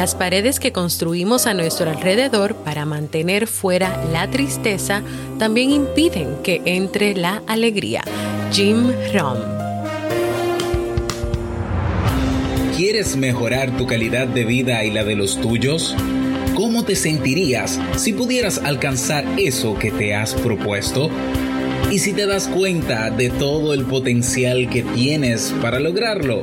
[0.00, 5.02] Las paredes que construimos a nuestro alrededor para mantener fuera la tristeza
[5.38, 8.02] también impiden que entre la alegría.
[8.50, 9.36] Jim Rom.
[12.78, 15.94] ¿Quieres mejorar tu calidad de vida y la de los tuyos?
[16.54, 21.10] ¿Cómo te sentirías si pudieras alcanzar eso que te has propuesto?
[21.90, 26.42] ¿Y si te das cuenta de todo el potencial que tienes para lograrlo?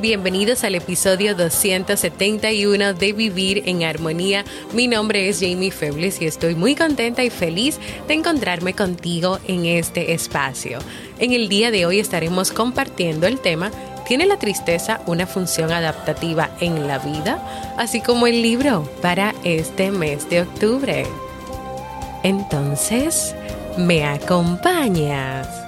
[0.00, 4.46] Bienvenidos al episodio 271 de Vivir en Armonía.
[4.72, 9.66] Mi nombre es Jamie Febles y estoy muy contenta y feliz de encontrarme contigo en
[9.66, 10.78] este espacio.
[11.18, 13.70] En el día de hoy estaremos compartiendo el tema
[14.06, 17.74] ¿Tiene la tristeza una función adaptativa en la vida?
[17.76, 21.04] Así como el libro para este mes de octubre.
[22.22, 23.34] Entonces,
[23.76, 25.59] ¿me acompañas?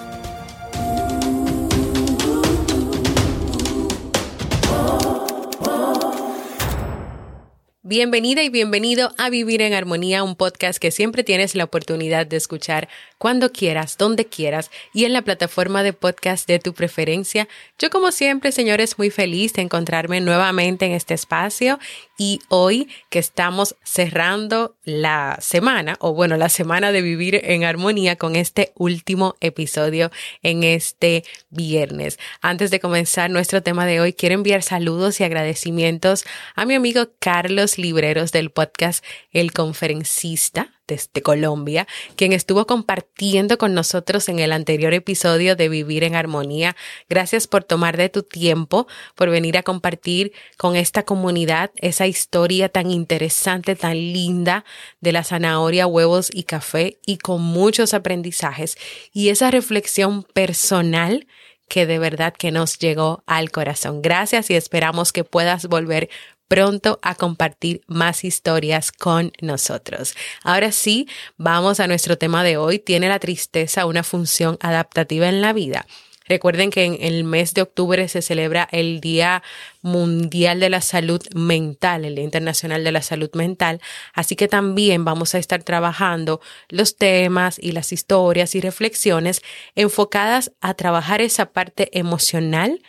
[7.95, 12.39] Bienvenida y bienvenido a Vivir en Armonía, un podcast que siempre tienes la oportunidad de
[12.39, 12.89] escuchar
[13.23, 17.47] cuando quieras, donde quieras y en la plataforma de podcast de tu preferencia.
[17.79, 21.79] Yo como siempre, señores, muy feliz de encontrarme nuevamente en este espacio
[22.19, 28.17] y hoy que estamos cerrando la semana, o bueno, la semana de Vivir en Armonía
[28.17, 30.11] con este último episodio
[30.43, 32.19] en este viernes.
[32.41, 36.25] Antes de comenzar nuestro tema de hoy, quiero enviar saludos y agradecimientos
[36.57, 41.87] a mi amigo Carlos libreros del podcast El Conferencista desde Colombia,
[42.17, 46.77] quien estuvo compartiendo con nosotros en el anterior episodio de Vivir en Armonía.
[47.09, 52.69] Gracias por tomar de tu tiempo, por venir a compartir con esta comunidad esa historia
[52.69, 54.65] tan interesante, tan linda
[55.01, 58.77] de la zanahoria, huevos y café y con muchos aprendizajes
[59.13, 61.27] y esa reflexión personal
[61.69, 64.03] que de verdad que nos llegó al corazón.
[64.03, 66.11] Gracias y esperamos que puedas volver
[66.53, 70.15] pronto a compartir más historias con nosotros.
[70.43, 71.09] Ahora sí,
[71.39, 72.79] vamos a nuestro tema de hoy.
[72.79, 75.87] ¿Tiene la tristeza una función adaptativa en la vida?
[76.29, 79.43] Recuerden que en el mes de octubre se celebra el Día
[79.81, 83.81] Mundial de la Salud Mental, el Día Internacional de la Salud Mental,
[84.13, 89.41] así que también vamos a estar trabajando los temas y las historias y reflexiones
[89.75, 92.83] enfocadas a trabajar esa parte emocional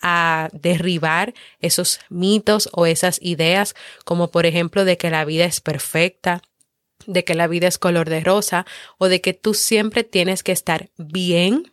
[0.00, 3.74] a derribar esos mitos o esas ideas,
[4.04, 6.42] como por ejemplo de que la vida es perfecta,
[7.06, 8.66] de que la vida es color de rosa
[8.98, 11.72] o de que tú siempre tienes que estar bien,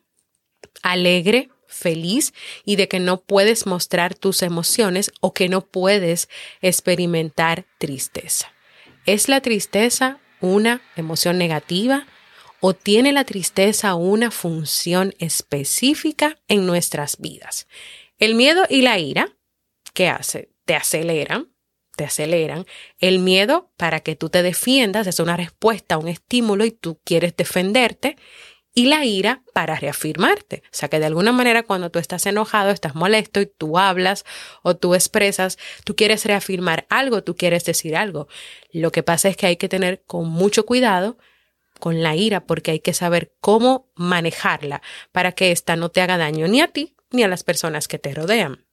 [0.83, 2.33] alegre, feliz
[2.65, 6.29] y de que no puedes mostrar tus emociones o que no puedes
[6.61, 8.51] experimentar tristeza.
[9.05, 12.07] ¿Es la tristeza una emoción negativa
[12.59, 17.67] o tiene la tristeza una función específica en nuestras vidas?
[18.17, 19.37] El miedo y la ira,
[19.93, 20.49] ¿qué hace?
[20.65, 21.53] Te aceleran,
[21.95, 22.65] te aceleran.
[22.97, 26.99] El miedo para que tú te defiendas es una respuesta a un estímulo y tú
[27.03, 28.17] quieres defenderte.
[28.73, 30.61] Y la ira para reafirmarte.
[30.65, 34.23] O sea que de alguna manera cuando tú estás enojado, estás molesto y tú hablas
[34.61, 38.27] o tú expresas, tú quieres reafirmar algo, tú quieres decir algo.
[38.71, 41.17] Lo que pasa es que hay que tener con mucho cuidado
[41.79, 44.81] con la ira porque hay que saber cómo manejarla
[45.11, 47.99] para que ésta no te haga daño ni a ti ni a las personas que
[47.99, 48.65] te rodean.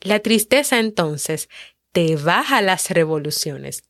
[0.00, 1.48] La tristeza entonces
[1.92, 3.82] te baja las revoluciones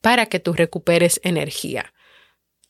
[0.00, 1.92] para que tú recuperes energía.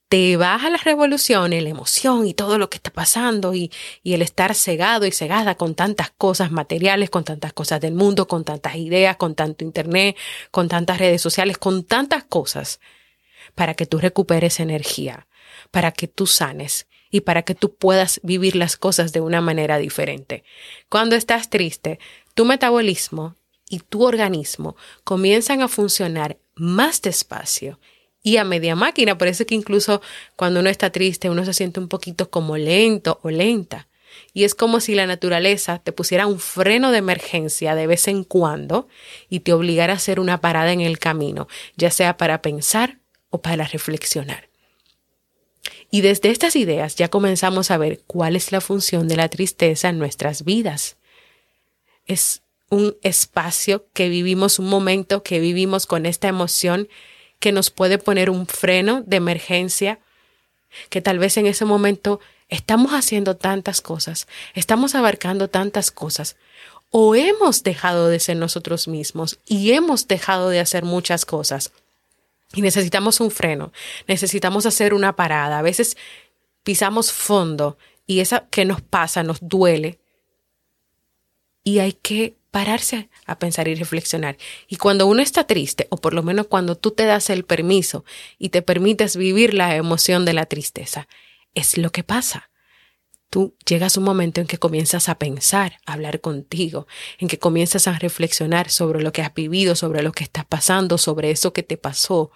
[0.08, 3.70] Te baja las revoluciones, la emoción y todo lo que está pasando y,
[4.02, 8.26] y el estar cegado y cegada con tantas cosas materiales, con tantas cosas del mundo,
[8.26, 10.16] con tantas ideas, con tanto internet,
[10.50, 12.80] con tantas redes sociales, con tantas cosas
[13.54, 15.28] para que tú recuperes energía,
[15.70, 19.78] para que tú sanes y para que tú puedas vivir las cosas de una manera
[19.78, 20.44] diferente.
[20.88, 21.98] Cuando estás triste,
[22.34, 23.34] tu metabolismo
[23.68, 27.78] y tu organismo comienzan a funcionar más despacio
[28.22, 29.16] y a media máquina.
[29.16, 30.02] Por eso es que incluso
[30.36, 33.88] cuando uno está triste, uno se siente un poquito como lento o lenta.
[34.32, 38.24] Y es como si la naturaleza te pusiera un freno de emergencia de vez en
[38.24, 38.88] cuando
[39.28, 42.98] y te obligara a hacer una parada en el camino, ya sea para pensar
[43.30, 44.47] o para reflexionar.
[45.90, 49.88] Y desde estas ideas ya comenzamos a ver cuál es la función de la tristeza
[49.88, 50.96] en nuestras vidas.
[52.06, 56.88] Es un espacio que vivimos, un momento que vivimos con esta emoción
[57.38, 60.00] que nos puede poner un freno de emergencia,
[60.90, 66.36] que tal vez en ese momento estamos haciendo tantas cosas, estamos abarcando tantas cosas,
[66.90, 71.72] o hemos dejado de ser nosotros mismos y hemos dejado de hacer muchas cosas.
[72.54, 73.72] Y necesitamos un freno,
[74.06, 75.58] necesitamos hacer una parada.
[75.58, 75.96] A veces
[76.62, 80.00] pisamos fondo y esa que nos pasa nos duele.
[81.62, 84.38] Y hay que pararse a pensar y reflexionar.
[84.68, 88.04] Y cuando uno está triste, o por lo menos cuando tú te das el permiso
[88.38, 91.06] y te permites vivir la emoción de la tristeza,
[91.54, 92.50] es lo que pasa.
[93.30, 96.86] Tú llegas un momento en que comienzas a pensar, a hablar contigo,
[97.18, 100.96] en que comienzas a reflexionar sobre lo que has vivido, sobre lo que estás pasando,
[100.96, 102.30] sobre eso que te pasó,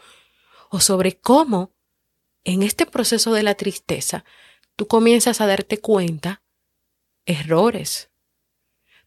[0.69, 1.73] o sobre cómo
[2.45, 4.25] en este proceso de la tristeza
[4.77, 6.43] tú comienzas a darte cuenta
[7.25, 8.11] errores,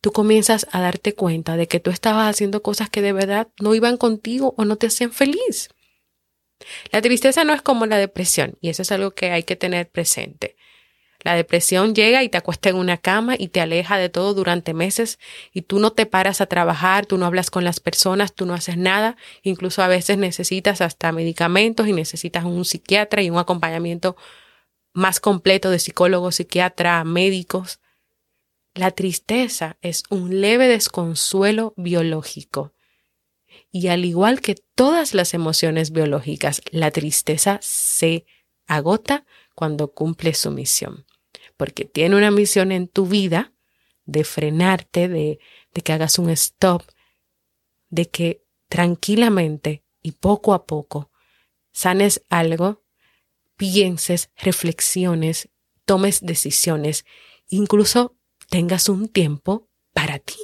[0.02, 3.76] tú comienzas a darte cuenta de que tú estabas haciendo cosas que de verdad no
[3.76, 5.70] iban contigo o no te hacían feliz.
[6.92, 9.90] La tristeza no es como la depresión y eso es algo que hay que tener
[9.90, 10.56] presente.
[11.25, 14.75] La depresión llega y te acuesta en una cama y te aleja de todo durante
[14.75, 15.18] meses
[15.51, 18.54] y tú no te paras a trabajar, tú no hablas con las personas, tú no
[18.54, 24.16] haces nada, incluso a veces necesitas hasta medicamentos y necesitas un psiquiatra y un acompañamiento
[24.94, 27.80] más completo de psicólogos, psiquiatra, médicos.
[28.75, 32.75] La tristeza es un leve desconsuelo biológico.
[33.72, 38.27] Y al igual que todas las emociones biológicas, la tristeza se
[38.68, 39.25] agota
[39.56, 41.04] cuando cumple su misión.
[41.57, 43.54] Porque tiene una misión en tu vida
[44.06, 45.40] de frenarte, de,
[45.84, 46.84] que hagas un stop,
[47.90, 51.12] de que tranquilamente y poco a poco
[51.72, 52.84] sanes algo,
[53.57, 55.50] pienses, reflexiones,
[55.86, 57.06] tomes decisiones,
[57.48, 58.18] incluso
[58.50, 60.38] tengas un tiempo para ti,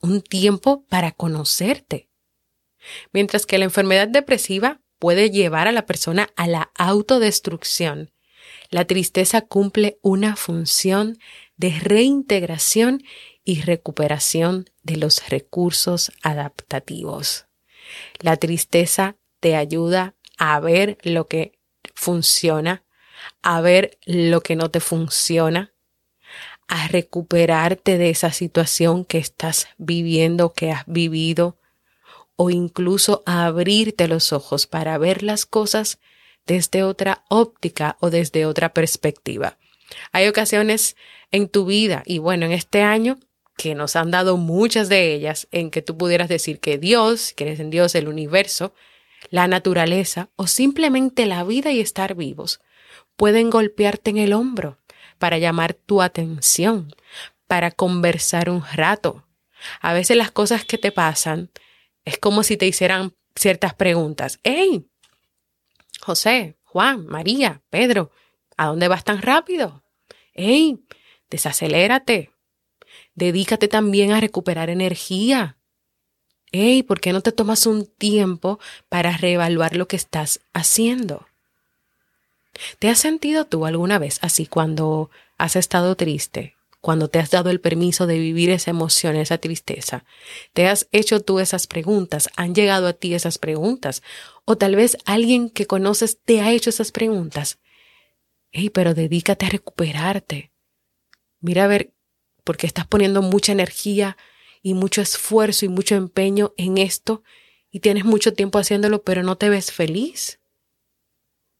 [0.00, 2.10] un tiempo para conocerte.
[3.12, 8.12] Mientras que la enfermedad depresiva puede llevar a la persona a la autodestrucción,
[8.70, 11.18] la tristeza cumple una función
[11.56, 13.02] de reintegración
[13.44, 17.46] y recuperación de los recursos adaptativos.
[18.20, 21.58] La tristeza te ayuda a ver lo que
[21.94, 22.84] funciona,
[23.42, 25.72] a ver lo que no te funciona,
[26.68, 31.58] a recuperarte de esa situación que estás viviendo, que has vivido,
[32.34, 35.98] o incluso a abrirte los ojos para ver las cosas
[36.46, 39.58] desde otra óptica o desde otra perspectiva.
[40.12, 40.96] Hay ocasiones
[41.30, 43.18] en tu vida y bueno, en este año
[43.56, 47.44] que nos han dado muchas de ellas en que tú pudieras decir que Dios, que
[47.44, 48.74] eres en Dios, el universo,
[49.30, 52.60] la naturaleza o simplemente la vida y estar vivos
[53.16, 54.78] pueden golpearte en el hombro
[55.18, 56.94] para llamar tu atención,
[57.46, 59.24] para conversar un rato.
[59.80, 61.50] A veces las cosas que te pasan
[62.04, 64.38] es como si te hicieran ciertas preguntas.
[64.44, 64.86] ¡Hey!
[66.00, 68.10] José, Juan, María, Pedro,
[68.56, 69.82] ¿a dónde vas tan rápido?
[70.34, 70.84] ¡Hey!
[71.30, 72.30] Desacelérate.
[73.14, 75.56] Dedícate también a recuperar energía.
[76.52, 76.82] ¡Hey!
[76.82, 81.26] ¿Por qué no te tomas un tiempo para reevaluar lo que estás haciendo?
[82.78, 86.55] ¿Te has sentido tú alguna vez así cuando has estado triste?
[86.86, 90.04] Cuando te has dado el permiso de vivir esa emoción, esa tristeza.
[90.52, 92.28] ¿Te has hecho tú esas preguntas?
[92.36, 94.04] ¿Han llegado a ti esas preguntas?
[94.44, 97.58] O tal vez alguien que conoces te ha hecho esas preguntas.
[98.52, 100.52] Hey, pero dedícate a recuperarte.
[101.40, 101.92] Mira a ver,
[102.44, 104.16] porque estás poniendo mucha energía
[104.62, 107.24] y mucho esfuerzo y mucho empeño en esto
[107.68, 110.38] y tienes mucho tiempo haciéndolo, pero no te ves feliz.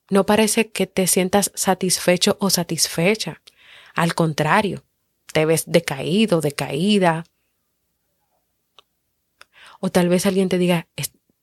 [0.09, 3.43] No parece que te sientas satisfecho o satisfecha.
[3.93, 4.86] Al contrario,
[5.37, 7.25] te ves decaído, decaída.
[9.81, 10.89] O tal vez alguien te diga,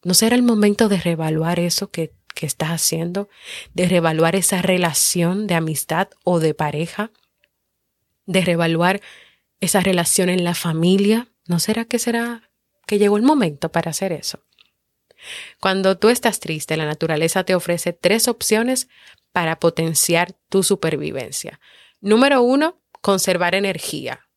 [0.04, 3.30] ¿no será el momento de reevaluar eso que, que estás haciendo?
[3.76, 7.12] De reevaluar esa relación de amistad o de pareja?
[8.26, 9.00] De reevaluar
[9.60, 11.28] esa relación en la familia?
[11.48, 12.50] ¿No será que será
[12.88, 14.44] que llegó el momento para hacer eso?
[15.60, 18.88] Cuando tú estás triste, la naturaleza te ofrece tres opciones
[19.32, 21.60] para potenciar tu supervivencia.
[22.02, 24.30] Número uno, conservar energía.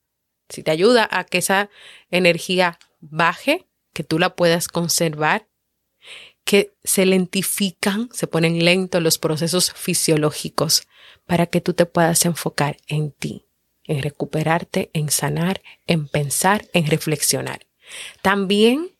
[0.49, 1.71] Si te ayuda a que esa
[2.11, 5.47] energía baje, que tú la puedas conservar,
[6.45, 10.89] que se lentifican, se ponen lentos los procesos fisiológicos
[11.27, 13.47] para que tú te puedas enfocar en ti,
[13.85, 17.67] en recuperarte, en sanar, en pensar, en reflexionar.
[18.21, 18.91] También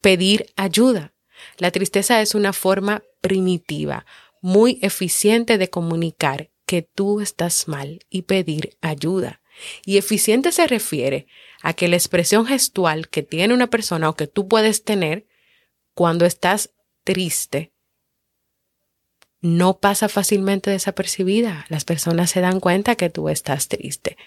[0.00, 1.12] pedir ayuda.
[1.58, 4.06] La tristeza es una forma primitiva,
[4.40, 9.40] muy eficiente de comunicar que tú estás mal y pedir ayuda.
[9.86, 11.26] Y eficiente se refiere
[11.62, 15.26] a que la expresión gestual que tiene una persona o que tú puedes tener
[15.94, 16.70] cuando estás
[17.04, 17.72] triste
[19.40, 21.64] no pasa fácilmente desapercibida.
[21.70, 24.18] Las personas se dan cuenta que tú estás triste.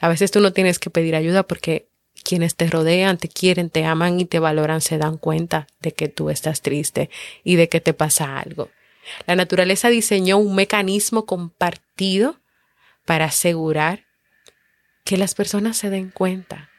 [0.00, 1.86] A veces tú no tienes que pedir ayuda porque
[2.24, 6.08] quienes te rodean, te quieren, te aman y te valoran se dan cuenta de que
[6.08, 7.08] tú estás triste
[7.44, 8.68] y de que te pasa algo.
[9.26, 12.40] La naturaleza diseñó un mecanismo compartido
[13.04, 14.06] para asegurar
[15.04, 16.70] que las personas se den cuenta.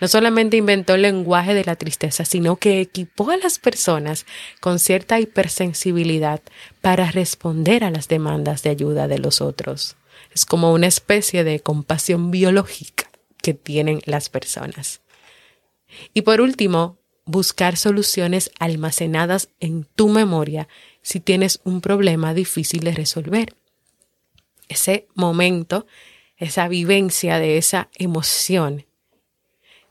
[0.00, 4.26] No solamente inventó el lenguaje de la tristeza, sino que equipó a las personas
[4.60, 6.40] con cierta hipersensibilidad
[6.80, 9.96] para responder a las demandas de ayuda de los otros.
[10.32, 13.10] Es como una especie de compasión biológica
[13.42, 15.00] que tienen las personas.
[16.14, 20.68] Y por último, buscar soluciones almacenadas en tu memoria
[21.02, 23.54] si tienes un problema difícil de resolver.
[24.68, 25.86] Ese momento,
[26.36, 28.86] esa vivencia de esa emoción,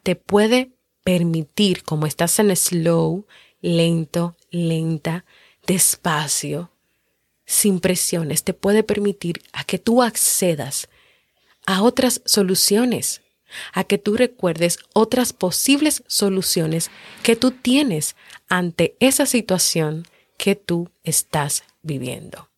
[0.03, 0.71] te puede
[1.03, 3.25] permitir, como estás en slow,
[3.61, 5.25] lento, lenta,
[5.67, 6.71] despacio,
[7.45, 10.87] sin presiones, te puede permitir a que tú accedas
[11.65, 13.21] a otras soluciones,
[13.73, 16.89] a que tú recuerdes otras posibles soluciones
[17.23, 18.15] que tú tienes
[18.47, 20.07] ante esa situación
[20.41, 22.49] que tú estás viviendo.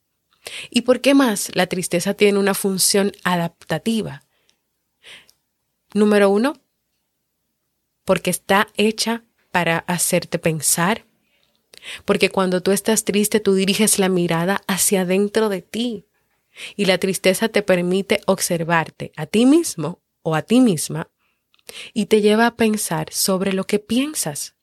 [0.69, 4.23] ¿Y por qué más la tristeza tiene una función adaptativa?
[5.93, 6.53] Número uno,
[8.05, 11.05] porque está hecha para hacerte pensar,
[12.05, 16.05] porque cuando tú estás triste tú diriges la mirada hacia adentro de ti
[16.77, 21.11] y la tristeza te permite observarte a ti mismo o a ti misma
[21.93, 24.55] y te lleva a pensar sobre lo que piensas.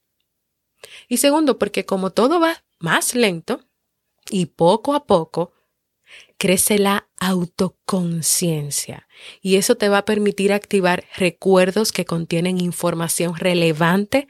[1.07, 3.61] Y segundo, porque como todo va más lento
[4.29, 5.53] y poco a poco,
[6.39, 9.07] crece la autoconciencia
[9.41, 14.27] y eso te va a permitir activar recuerdos que contienen información relevante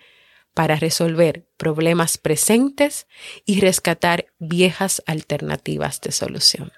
[0.52, 3.06] para resolver problemas presentes
[3.46, 6.72] y rescatar viejas alternativas de solución.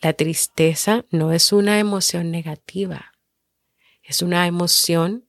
[0.00, 3.14] La tristeza no es una emoción negativa,
[4.02, 5.26] es una emoción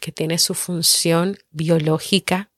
[0.00, 2.51] que tiene su función biológica,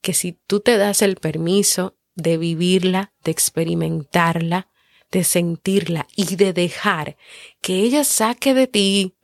[0.00, 4.68] que si tú te das el permiso de vivirla, de experimentarla,
[5.10, 7.16] de sentirla y de dejar
[7.60, 9.14] que ella saque de ti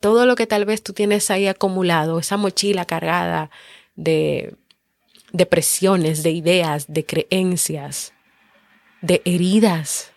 [0.00, 3.50] todo lo que tal vez tú tienes ahí acumulado, esa mochila cargada
[3.94, 4.54] de,
[5.48, 8.12] presiones, de ideas, de creencias,
[9.00, 10.12] de heridas,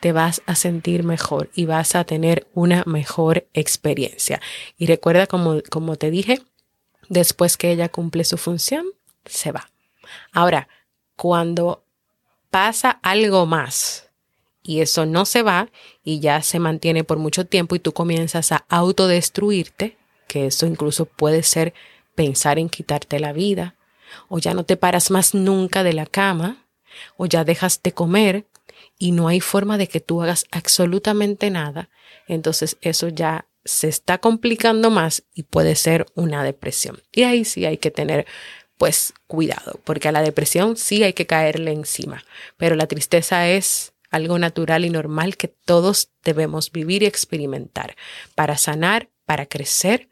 [0.00, 4.40] te vas a sentir mejor y vas a tener una mejor experiencia.
[4.78, 6.40] Y recuerda, como, como te dije,
[7.08, 8.86] después que ella cumple su función,
[9.24, 9.70] se va.
[10.32, 10.68] Ahora,
[11.16, 11.84] cuando
[12.50, 14.08] pasa algo más
[14.62, 15.68] y eso no se va
[16.04, 19.96] y ya se mantiene por mucho tiempo y tú comienzas a autodestruirte,
[20.26, 21.74] que eso incluso puede ser
[22.14, 23.76] pensar en quitarte la vida,
[24.28, 26.64] o ya no te paras más nunca de la cama,
[27.16, 28.46] o ya dejas de comer
[28.98, 31.90] y no hay forma de que tú hagas absolutamente nada,
[32.26, 37.02] entonces eso ya se está complicando más y puede ser una depresión.
[37.12, 38.26] Y ahí sí hay que tener
[38.78, 42.24] pues cuidado, porque a la depresión sí hay que caerle encima,
[42.56, 47.96] pero la tristeza es algo natural y normal que todos debemos vivir y experimentar
[48.34, 50.08] para sanar, para crecer,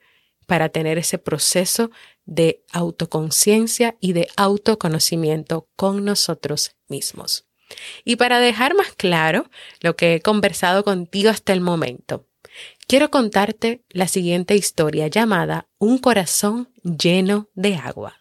[0.47, 1.91] para tener ese proceso
[2.25, 7.47] de autoconciencia y de autoconocimiento con nosotros mismos.
[8.05, 12.27] Y para dejar más claro lo que he conversado contigo hasta el momento,
[12.87, 18.15] quiero contarte la siguiente historia llamada Un corazón lleno de agua.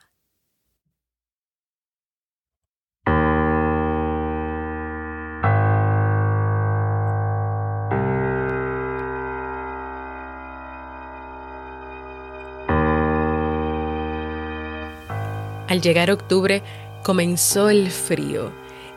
[15.67, 16.61] Al llegar octubre
[17.01, 18.51] comenzó el frío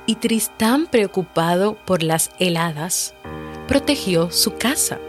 [0.04, 3.14] y Tristán, preocupado por las heladas,
[3.66, 5.00] protegió su casa.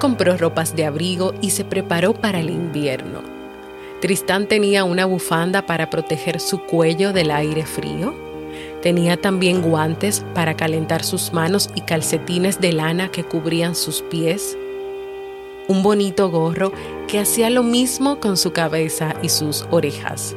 [0.00, 3.20] Compró ropas de abrigo y se preparó para el invierno.
[4.00, 8.14] Tristán tenía una bufanda para proteger su cuello del aire frío.
[8.82, 14.56] Tenía también guantes para calentar sus manos y calcetines de lana que cubrían sus pies
[15.70, 16.72] un bonito gorro
[17.06, 20.34] que hacía lo mismo con su cabeza y sus orejas,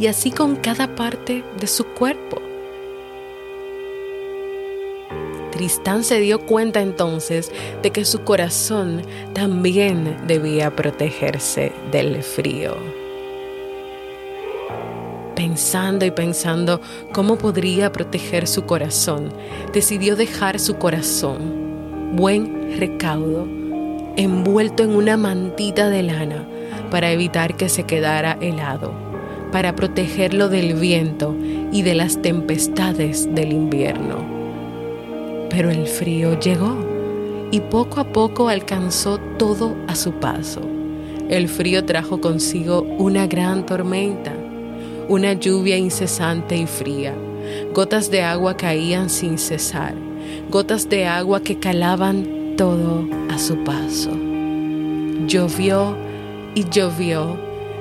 [0.00, 2.47] y así con cada parte de su cuerpo.
[5.58, 7.50] Tristán se dio cuenta entonces
[7.82, 12.76] de que su corazón también debía protegerse del frío.
[15.34, 16.80] Pensando y pensando
[17.12, 19.32] cómo podría proteger su corazón,
[19.72, 23.48] decidió dejar su corazón, buen recaudo,
[24.16, 26.46] envuelto en una mantita de lana
[26.88, 28.92] para evitar que se quedara helado,
[29.50, 31.34] para protegerlo del viento
[31.72, 34.37] y de las tempestades del invierno.
[35.50, 36.76] Pero el frío llegó
[37.50, 40.60] y poco a poco alcanzó todo a su paso.
[41.28, 44.32] El frío trajo consigo una gran tormenta,
[45.08, 47.14] una lluvia incesante y fría.
[47.72, 49.94] Gotas de agua caían sin cesar,
[50.50, 54.10] gotas de agua que calaban todo a su paso.
[55.26, 55.96] Llovió
[56.54, 57.38] y llovió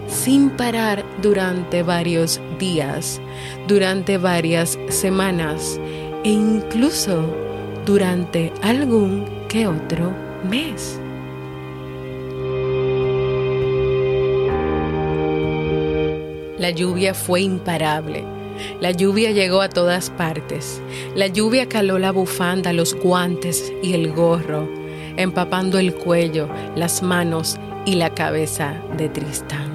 [0.07, 3.19] sin parar durante varios días,
[3.67, 5.79] durante varias semanas
[6.23, 7.46] e incluso
[7.87, 10.11] durante algún que otro
[10.43, 10.99] mes.
[16.59, 18.25] La lluvia fue imparable.
[18.81, 20.81] La lluvia llegó a todas partes.
[21.15, 24.67] La lluvia caló la bufanda, los guantes y el gorro,
[25.15, 29.71] empapando el cuello, las manos y la cabeza de Tristán.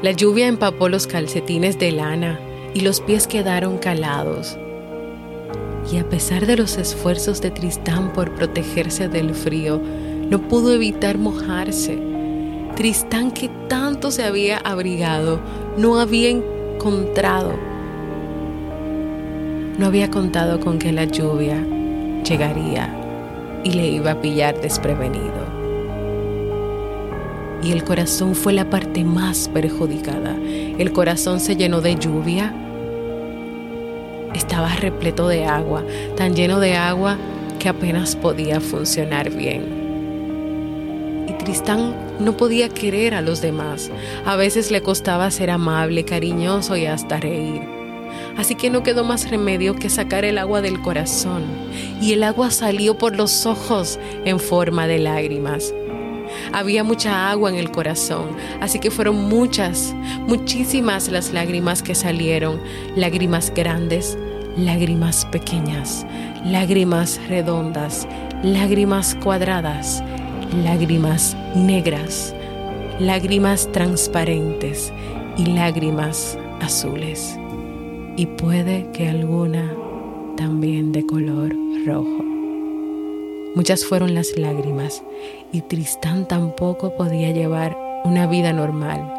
[0.00, 2.40] La lluvia empapó los calcetines de lana
[2.72, 4.56] y los pies quedaron calados
[5.90, 9.80] y a pesar de los esfuerzos de Tristán por protegerse del frío,
[10.28, 11.98] no pudo evitar mojarse.
[12.76, 15.40] Tristán, que tanto se había abrigado,
[15.78, 17.54] no había encontrado,
[19.78, 21.64] no había contado con que la lluvia
[22.22, 22.94] llegaría
[23.64, 25.48] y le iba a pillar desprevenido.
[27.62, 30.36] Y el corazón fue la parte más perjudicada.
[30.36, 32.52] El corazón se llenó de lluvia
[34.34, 35.84] estaba repleto de agua,
[36.16, 37.16] tan lleno de agua
[37.58, 41.26] que apenas podía funcionar bien.
[41.28, 43.90] Y Tristán no podía querer a los demás.
[44.24, 47.62] A veces le costaba ser amable, cariñoso y hasta reír.
[48.36, 51.42] Así que no quedó más remedio que sacar el agua del corazón,
[52.00, 55.74] y el agua salió por los ojos en forma de lágrimas.
[56.52, 58.30] Había mucha agua en el corazón,
[58.60, 59.94] así que fueron muchas,
[60.26, 62.60] muchísimas las lágrimas que salieron,
[62.96, 64.16] lágrimas grandes,
[64.56, 66.06] lágrimas pequeñas,
[66.44, 68.06] lágrimas redondas,
[68.42, 70.02] lágrimas cuadradas,
[70.64, 72.34] lágrimas negras,
[72.98, 74.92] lágrimas transparentes
[75.36, 77.38] y lágrimas azules.
[78.16, 79.72] Y puede que alguna
[80.36, 82.24] también de color rojo.
[83.54, 85.02] Muchas fueron las lágrimas
[85.52, 89.12] y Tristán tampoco podía llevar una vida normal,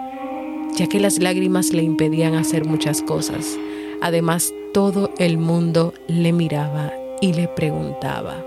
[0.76, 3.58] ya que las lágrimas le impedían hacer muchas cosas.
[4.02, 8.38] Además, todo el mundo le miraba y le preguntaba.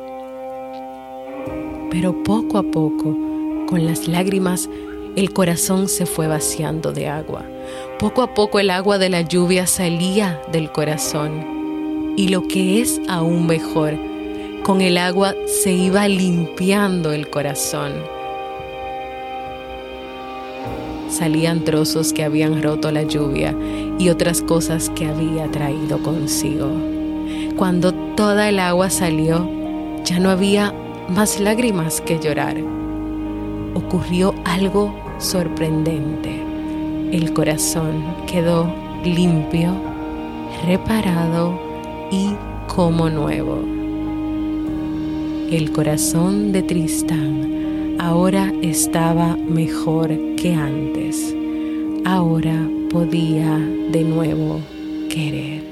[1.90, 3.16] Pero poco a poco,
[3.66, 4.68] con las lágrimas,
[5.16, 7.44] el corazón se fue vaciando de agua.
[7.98, 12.14] Poco a poco el agua de la lluvia salía del corazón.
[12.16, 13.98] Y lo que es aún mejor,
[14.62, 17.92] con el agua se iba limpiando el corazón.
[21.08, 23.54] Salían trozos que habían roto la lluvia
[23.98, 26.68] y otras cosas que había traído consigo.
[27.56, 29.48] Cuando toda el agua salió,
[30.04, 30.72] ya no había
[31.08, 32.56] más lágrimas que llorar.
[33.74, 36.40] Ocurrió algo sorprendente.
[37.10, 38.72] El corazón quedó
[39.04, 39.72] limpio,
[40.64, 41.60] reparado
[42.10, 42.34] y
[42.68, 43.71] como nuevo.
[45.52, 51.36] El corazón de Tristán ahora estaba mejor que antes.
[52.06, 52.56] Ahora
[52.88, 54.62] podía de nuevo
[55.10, 55.71] querer.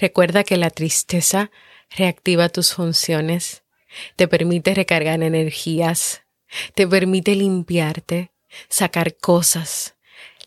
[0.00, 1.50] Recuerda que la tristeza
[1.90, 3.64] reactiva tus funciones,
[4.16, 6.22] te permite recargar energías,
[6.74, 8.32] te permite limpiarte,
[8.68, 9.96] sacar cosas.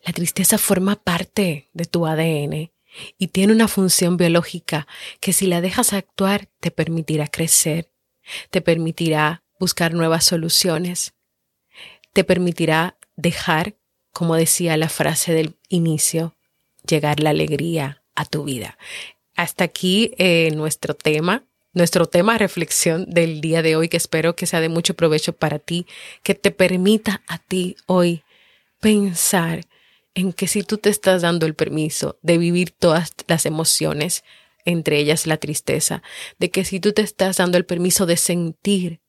[0.04, 2.72] La tristeza forma parte de tu ADN
[3.18, 4.88] y tiene una función biológica
[5.20, 7.92] que si la dejas actuar te permitirá crecer,
[8.50, 11.14] te permitirá buscar nuevas soluciones,
[12.14, 13.76] te permitirá dejar,
[14.12, 16.36] como decía la frase del inicio,
[16.86, 18.78] llegar la alegría a tu vida.
[19.42, 24.46] Hasta aquí eh, nuestro tema, nuestro tema reflexión del día de hoy, que espero que
[24.46, 25.88] sea de mucho provecho para ti,
[26.22, 28.22] que te permita a ti hoy
[28.80, 29.66] pensar
[30.14, 34.24] en que si tú te estás dando el permiso de vivir todas las emociones,
[34.64, 36.04] entre ellas la tristeza,
[36.38, 39.00] de que si tú te estás dando el permiso de sentir,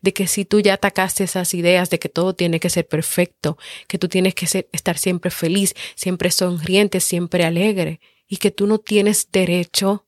[0.00, 3.58] de que si tú ya atacaste esas ideas de que todo tiene que ser perfecto,
[3.86, 8.66] que tú tienes que ser, estar siempre feliz, siempre sonriente, siempre alegre, y que tú
[8.66, 10.06] no tienes derecho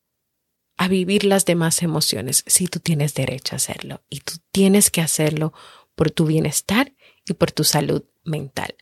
[0.76, 5.00] a vivir las demás emociones, si tú tienes derecho a hacerlo, y tú tienes que
[5.00, 5.52] hacerlo
[5.94, 8.74] por tu bienestar y por tu salud mental.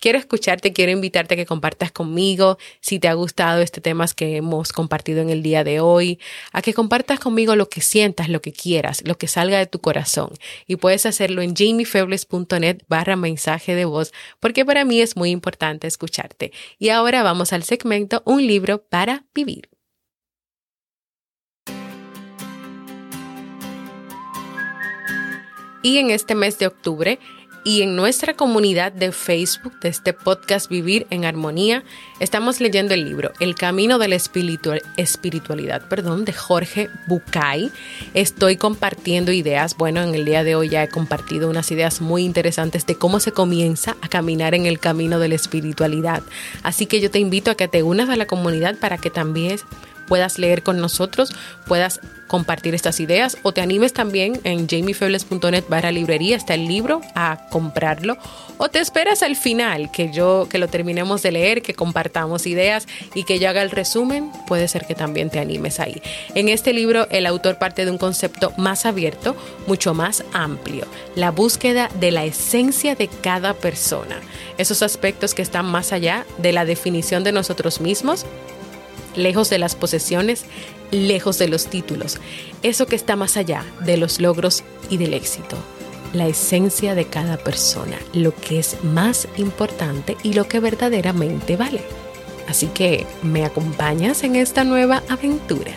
[0.00, 4.36] Quiero escucharte, quiero invitarte a que compartas conmigo si te ha gustado este tema que
[4.36, 6.20] hemos compartido en el día de hoy,
[6.52, 9.80] a que compartas conmigo lo que sientas, lo que quieras, lo que salga de tu
[9.80, 10.30] corazón.
[10.66, 15.86] Y puedes hacerlo en jamiefebles.net barra mensaje de voz, porque para mí es muy importante
[15.86, 16.52] escucharte.
[16.78, 19.68] Y ahora vamos al segmento Un libro para vivir.
[25.82, 27.20] Y en este mes de octubre
[27.66, 31.82] y en nuestra comunidad de Facebook de este podcast Vivir en Armonía
[32.20, 37.72] estamos leyendo el libro El Camino de la Espiritualidad perdón, de Jorge Bucay.
[38.14, 42.22] Estoy compartiendo ideas, bueno, en el día de hoy ya he compartido unas ideas muy
[42.22, 46.22] interesantes de cómo se comienza a caminar en el camino de la espiritualidad.
[46.62, 49.58] Así que yo te invito a que te unas a la comunidad para que también
[50.06, 51.34] puedas leer con nosotros,
[51.66, 57.00] puedas compartir estas ideas o te animes también en jamiefebles.net barra librería está el libro
[57.14, 58.16] a comprarlo
[58.58, 62.86] o te esperas al final que yo que lo terminemos de leer, que compartamos ideas
[63.14, 66.02] y que yo haga el resumen, puede ser que también te animes ahí.
[66.34, 71.30] En este libro el autor parte de un concepto más abierto, mucho más amplio, la
[71.30, 74.20] búsqueda de la esencia de cada persona,
[74.58, 78.26] esos aspectos que están más allá de la definición de nosotros mismos
[79.16, 80.44] lejos de las posesiones,
[80.90, 82.18] lejos de los títulos,
[82.62, 85.56] eso que está más allá de los logros y del éxito,
[86.12, 91.80] la esencia de cada persona, lo que es más importante y lo que verdaderamente vale.
[92.48, 95.72] Así que, ¿me acompañas en esta nueva aventura?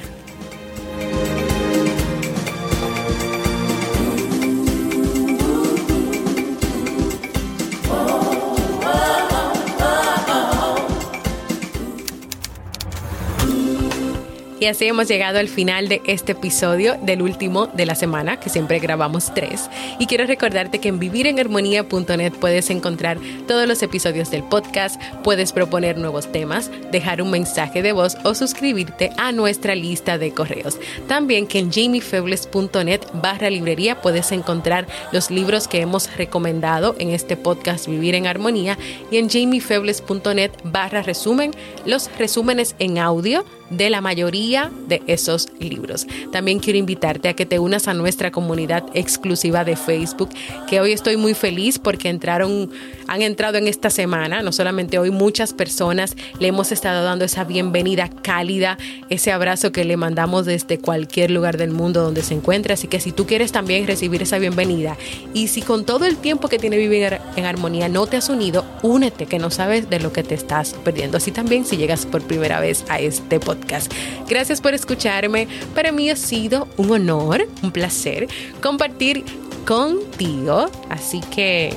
[14.60, 18.50] Y así hemos llegado al final de este episodio del último de la semana, que
[18.50, 19.70] siempre grabamos tres.
[20.00, 23.18] Y quiero recordarte que en vivirenharmonía.net puedes encontrar
[23.48, 28.36] todos los episodios del podcast, puedes proponer nuevos temas, dejar un mensaje de voz o
[28.36, 30.78] suscribirte a nuestra lista de correos.
[31.08, 37.38] También que en jamiefebles.net barra librería puedes encontrar los libros que hemos recomendado en este
[37.38, 38.78] podcast Vivir en Armonía
[39.10, 41.52] y en jamiefebles.net barra resumen
[41.86, 46.08] los resúmenes en audio de la mayoría de esos libros.
[46.32, 50.30] También quiero invitarte a que te unas a nuestra comunidad exclusiva de Facebook,
[50.68, 52.72] que hoy estoy muy feliz porque entraron,
[53.10, 57.44] han entrado en esta semana, no solamente hoy, muchas personas le hemos estado dando esa
[57.44, 58.78] bienvenida cálida,
[59.10, 62.74] ese abrazo que le mandamos desde cualquier lugar del mundo donde se encuentre.
[62.74, 64.98] Así que si tú quieres también recibir esa bienvenida
[65.34, 68.66] y si con todo el tiempo que tiene vivir en armonía no te has unido,
[68.84, 71.18] únete, que no sabes de lo que te estás perdiendo.
[71.18, 73.92] Así también si llegas por primera vez a este podcast
[74.28, 75.48] Gracias por escucharme.
[75.74, 78.28] Para mí ha sido un honor, un placer
[78.62, 79.24] compartir
[79.66, 80.70] contigo.
[80.90, 81.74] Así que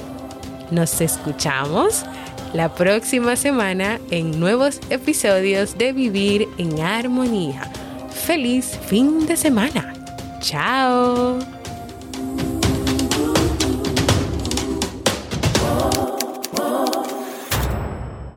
[0.73, 2.05] nos escuchamos
[2.53, 7.71] la próxima semana en nuevos episodios de Vivir en Armonía.
[8.11, 9.95] Feliz fin de semana.
[10.41, 11.39] Chao.